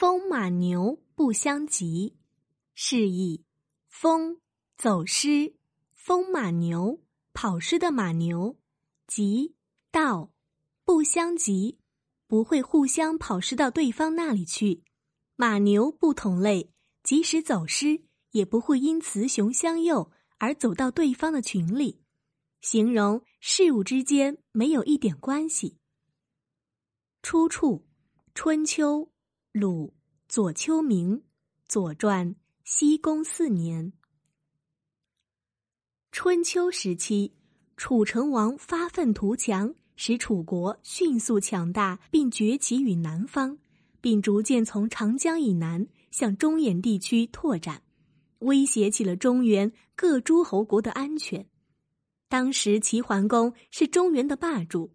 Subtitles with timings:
[0.00, 2.16] 风马牛不相及，
[2.72, 3.44] 示意
[3.86, 4.40] 风
[4.78, 5.56] 走失，
[5.92, 7.02] 风马牛
[7.34, 8.56] 跑失的马牛，
[9.06, 9.56] 及
[9.90, 10.32] 到
[10.86, 11.80] 不相及，
[12.26, 14.84] 不会互相跑失到对方那里去。
[15.36, 16.72] 马牛不同类，
[17.02, 22.00] 即使走失，也不会因雌雄相诱而走到对方的群里，
[22.62, 25.76] 形容事物之间没有一点关系。
[27.20, 27.86] 出处：
[28.34, 29.12] 春秋。
[29.52, 29.92] 鲁
[30.28, 31.24] 左丘明，
[31.66, 33.92] 左传西宫四年。
[36.12, 37.32] 春秋时期，
[37.76, 43.58] 楚成王发愤图强，使楚国迅速强大，并崛起于南方，
[44.00, 47.82] 并逐渐从长江以南向中原地区拓展，
[48.38, 51.44] 威胁起了中原各诸侯国的安全。
[52.28, 54.92] 当时齐桓公是中原的霸主。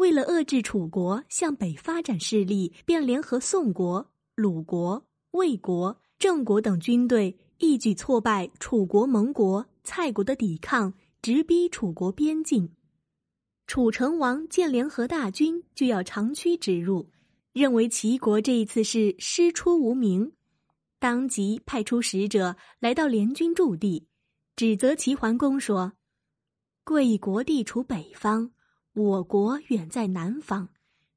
[0.00, 12.74] 为了遏制楚国向北发展势力，便联合宋国、鲁国、魏国、郑国等军队，一举挫败楚国、盟国、蔡国的抵抗，直逼楚国边境。
[13.66, 17.10] 楚成王见联合大军就要长驱直入，
[17.52, 20.32] 认为齐国这一次是师出无名，
[20.98, 24.06] 当即派出使者来到联军驻地，
[24.56, 25.92] 指责齐桓公说
[26.84, 28.50] ：“贵国地处北方。”
[28.92, 30.68] 我国远在南方，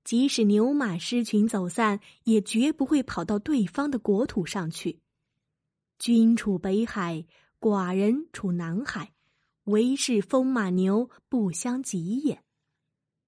[0.04, 5.00] 即使牛马狮群走散，也绝不会跑到对方的国土上去。
[5.98, 7.26] 君处北海，
[7.60, 9.14] 寡人处南海，
[9.64, 12.44] 唯是风马牛不相及也。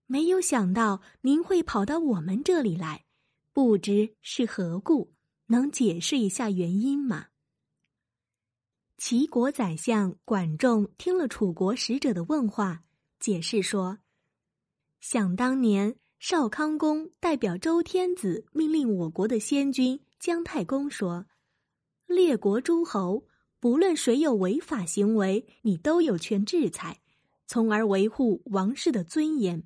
[0.06, 3.06] 没有想到您会跑到我们这里来，
[3.52, 5.14] 不知是何故？
[5.48, 7.28] 能解释一下原因吗？
[8.98, 12.84] 齐国宰相管仲听了楚国使者的问话，
[13.20, 13.98] 解释说。
[15.08, 21.28] 想当年，少康公代表周天子命令我国的先君姜太公说
[22.10, 23.24] ：“列国诸侯，
[23.60, 27.02] 不论谁有违法行为，你都有权制裁，
[27.46, 29.62] 从而维护王室的尊严。”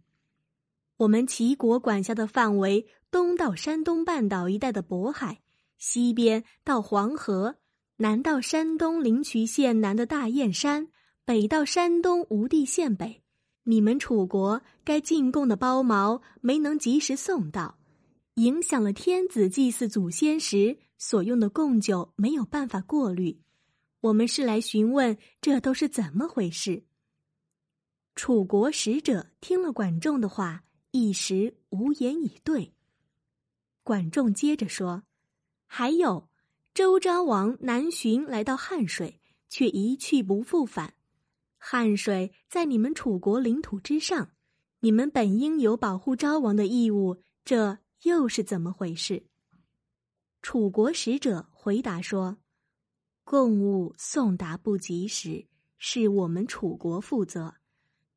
[0.99, 5.39] 我们齐国管辖的范围，东到山东半岛一带的渤海，
[5.77, 7.55] 西边到黄河，
[7.95, 10.89] 南到山东临朐县南的大雁山，
[11.23, 13.23] 北到山东吴地县北。
[13.69, 17.77] 你们楚国该进贡的包毛没能及时送到，
[18.33, 23.39] 影响了天子祭祀祖先时所用的贡酒没有办法过滤。
[24.01, 26.83] 我们是来询问这都是怎么回事。
[28.15, 32.73] 楚国使者听了管仲的话，一时无言以对。
[33.83, 35.03] 管仲接着说
[35.69, 36.27] ：“还有，
[36.73, 40.95] 周昭王南巡来到汉水，却一去不复返。”
[41.71, 44.31] 汉水在你们楚国领土之上，
[44.79, 49.21] 你们本应有保护昭王的义务，这又是怎么回事？
[50.41, 52.37] 楚国使者回答说
[53.23, 55.45] ：“贡物送达不及时，
[55.77, 57.53] 是我们楚国负责。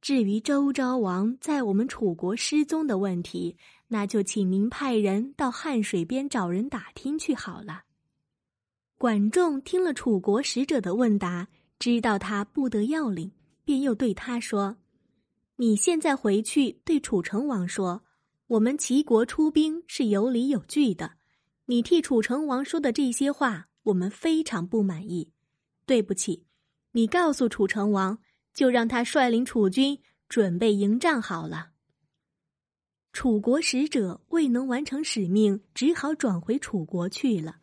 [0.00, 3.58] 至于周昭王在我们楚国失踪的问题，
[3.88, 7.82] 那就请您派人到汉水边找人打听去好了。”
[8.96, 11.48] 管仲听了楚国使者的问答。
[11.78, 13.32] 知道他不得要领，
[13.64, 14.76] 便又对他说
[15.56, 18.04] ：“你现在回去对楚成王说，
[18.48, 21.12] 我们齐国出兵是有理有据的。
[21.66, 25.32] 你替楚成王说的这些话，我们非常不满意。
[25.86, 26.44] 对不起，
[26.92, 28.18] 你告诉楚成王，
[28.52, 31.70] 就让他率领楚军准备迎战好了。”
[33.12, 37.58] 楚国使者未能完成使命，只好转回楚国去了。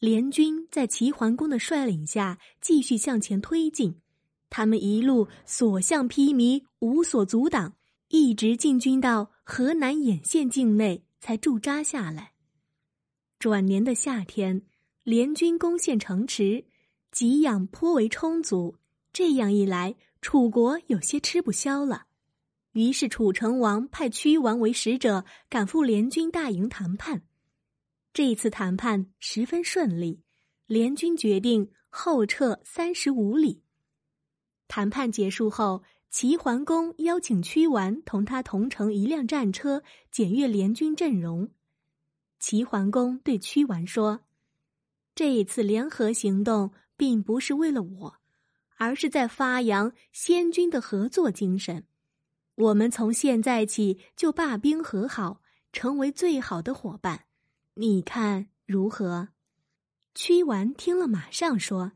[0.00, 4.00] 联军在齐桓公的率领下继续向前推进，
[4.48, 7.76] 他们一路所向披靡，无所阻挡，
[8.08, 12.32] 一直进军到河南兖县境内，才驻扎下来。
[13.38, 14.62] 转年的夏天，
[15.02, 16.64] 联军攻陷城池，
[17.10, 18.76] 给养颇为充足。
[19.12, 22.06] 这样一来，楚国有些吃不消了。
[22.72, 27.22] 于是，楚成王派屈王为使者，赶赴联军大营谈判。
[28.12, 30.22] 这次谈判十分顺利，
[30.66, 33.62] 联军决定后撤三十五里。
[34.68, 41.50] 谈判结束后，齐桓公邀请屈完同他同乘一辆战车，检阅联军阵容。
[42.38, 44.20] 齐桓公对屈完说
[45.14, 48.14] ：“这一次联合行动并不是为了我，
[48.76, 51.84] 而是在发扬先军的合作精神。
[52.54, 55.40] 我们从现在起就罢兵和好，
[55.72, 57.24] 成为最好的伙伴。”
[57.78, 59.28] 你看如何？
[60.14, 61.92] 屈完听了，马上说：“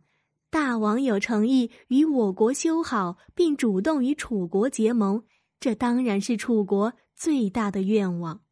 [0.50, 5.23] 大王有诚意与我国修好，并主动与楚国结盟，
[5.61, 8.43] 这当然是楚国最大的愿望。”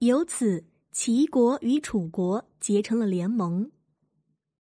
[0.00, 3.70] 由此，齐国与楚国结成了联盟。